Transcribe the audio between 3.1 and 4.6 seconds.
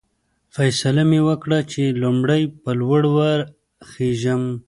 وخېژم.